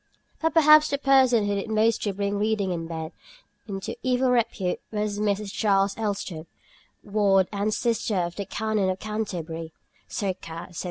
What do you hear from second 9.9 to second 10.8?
(circa 1700).